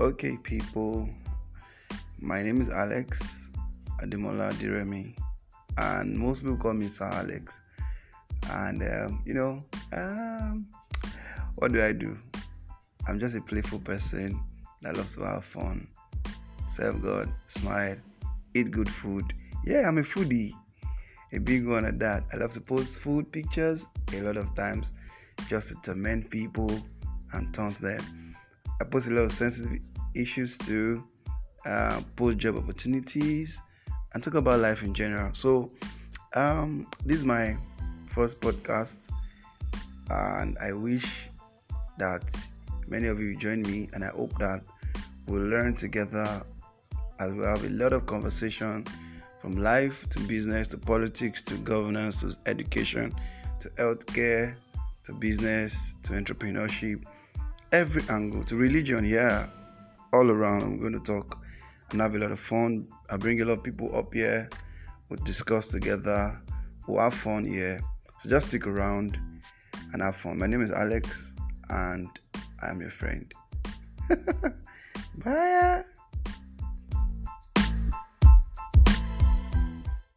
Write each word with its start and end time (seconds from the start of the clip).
Okay, 0.00 0.38
people, 0.42 1.08
my 2.18 2.42
name 2.42 2.62
is 2.62 2.70
Alex 2.70 3.50
Ademola 4.00 4.52
Diremi, 4.54 5.14
and 5.76 6.18
most 6.18 6.40
people 6.40 6.56
call 6.56 6.72
me 6.72 6.88
Sir 6.88 7.04
Alex. 7.04 7.60
And 8.50 8.82
um, 8.82 9.22
you 9.26 9.34
know, 9.34 9.62
um, 9.92 10.66
what 11.56 11.72
do 11.72 11.84
I 11.84 11.92
do? 11.92 12.16
I'm 13.06 13.20
just 13.20 13.36
a 13.36 13.42
playful 13.42 13.80
person 13.80 14.40
that 14.80 14.96
loves 14.96 15.14
to 15.16 15.24
have 15.24 15.44
fun, 15.44 15.86
serve 16.68 17.02
God, 17.02 17.30
smile, 17.48 17.96
eat 18.54 18.70
good 18.70 18.88
food. 18.88 19.34
Yeah, 19.62 19.86
I'm 19.86 19.98
a 19.98 20.02
foodie, 20.02 20.52
a 21.32 21.38
big 21.38 21.68
one 21.68 21.84
at 21.84 21.98
that. 21.98 22.24
I 22.32 22.38
love 22.38 22.52
to 22.54 22.60
post 22.62 23.00
food 23.00 23.30
pictures 23.30 23.84
a 24.14 24.22
lot 24.22 24.38
of 24.38 24.54
times 24.54 24.94
just 25.48 25.68
to 25.68 25.74
torment 25.82 26.30
people 26.30 26.82
and 27.34 27.52
taunt 27.52 27.76
them. 27.76 28.31
I 28.82 28.84
post 28.84 29.06
a 29.06 29.10
lot 29.12 29.22
of 29.22 29.32
sensitive 29.32 29.78
issues 30.12 30.58
too, 30.58 31.04
uh, 31.64 32.00
post 32.16 32.38
job 32.38 32.56
opportunities, 32.56 33.60
and 34.12 34.24
talk 34.24 34.34
about 34.34 34.58
life 34.58 34.82
in 34.82 34.92
general. 34.92 35.32
So, 35.34 35.70
um, 36.34 36.88
this 37.06 37.18
is 37.18 37.24
my 37.24 37.56
first 38.06 38.40
podcast, 38.40 39.02
and 40.10 40.58
I 40.58 40.72
wish 40.72 41.30
that 41.98 42.36
many 42.88 43.06
of 43.06 43.20
you 43.20 43.36
join 43.36 43.62
me, 43.62 43.88
and 43.92 44.02
I 44.02 44.08
hope 44.08 44.36
that 44.38 44.64
we'll 45.28 45.46
learn 45.46 45.76
together 45.76 46.42
as 47.20 47.32
we 47.32 47.44
have 47.44 47.64
a 47.64 47.70
lot 47.70 47.92
of 47.92 48.04
conversation 48.06 48.84
from 49.40 49.58
life 49.58 50.08
to 50.10 50.18
business 50.22 50.66
to 50.68 50.78
politics 50.78 51.44
to 51.44 51.54
governance 51.58 52.22
to 52.22 52.34
education 52.46 53.14
to 53.60 53.68
healthcare 53.70 54.56
to 55.04 55.12
business 55.12 55.94
to 56.02 56.14
entrepreneurship 56.14 57.04
every 57.72 58.02
angle 58.08 58.44
to 58.44 58.56
religion 58.56 59.04
yeah. 59.04 59.48
All 60.12 60.30
around 60.30 60.62
i'm 60.62 60.78
going 60.78 60.92
to 60.92 61.00
talk 61.00 61.42
and 61.90 62.00
have 62.00 62.14
a 62.14 62.18
lot 62.18 62.30
of 62.30 62.40
fun. 62.40 62.86
I 63.10 63.16
bring 63.16 63.40
a 63.40 63.44
lot 63.44 63.58
of 63.58 63.64
people 63.64 63.94
up 63.96 64.14
here. 64.14 64.48
We'll 65.08 65.22
discuss 65.24 65.68
together. 65.68 66.40
We'll 66.86 67.00
have 67.00 67.14
fun 67.14 67.44
here 67.44 67.80
so 68.22 68.28
just 68.28 68.48
stick 68.48 68.68
around 68.68 69.18
and 69.92 70.00
have 70.00 70.14
fun. 70.14 70.38
My 70.38 70.46
name 70.46 70.62
is 70.62 70.70
alex 70.70 71.34
and 71.70 72.08
i'm 72.62 72.80
your 72.80 72.90
friend. 72.90 73.32
Bye 74.08 75.61